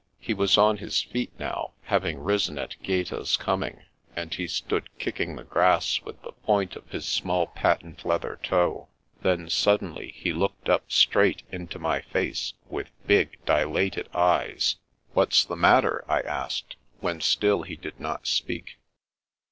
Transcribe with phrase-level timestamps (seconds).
[0.19, 3.83] He was on his feet now, having risen at Gaeta's coming,
[4.15, 8.87] and he stood kicking the grass with the point of his small patent leather toe.
[9.21, 14.77] Then, sud denly, he looked up straight into my face, with big dilated eyes.
[15.13, 18.79] 246 The Princess Passes" W'hat's the matter?'' I asked, when still he did not speak.